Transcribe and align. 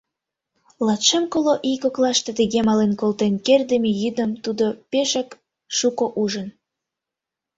Латшым-коло 0.85 1.53
ий 1.69 1.77
коклаште 1.83 2.31
тыге 2.39 2.59
мален 2.67 2.91
колтен 3.01 3.33
кертдыме 3.45 3.91
йӱдым 4.01 4.31
тудо 4.43 4.65
пешак 4.91 5.29
шуко 5.77 6.05
ужын. 6.23 6.47